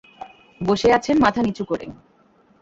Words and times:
বসে 0.61 0.87
আছেন 0.93 1.15
মাথা 1.19 1.41
নিচু 1.41 1.63
করে। 1.65 1.85